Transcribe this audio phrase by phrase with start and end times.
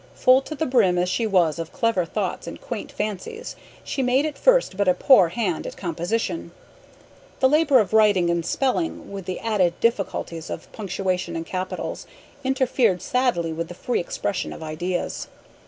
[0.15, 4.25] Full to the brim as she was of clever thoughts and quaint fancies, she made
[4.25, 6.49] at first but a poor hand at composition.
[7.39, 12.07] The labor of writing and spelling, with the added difficulties of punctuation and capitals,
[12.43, 15.27] interfered sadly with the free expression of ideas.